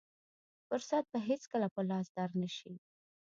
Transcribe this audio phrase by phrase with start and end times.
[0.69, 2.73] فرصت به هېڅکله په لاس در نه شي.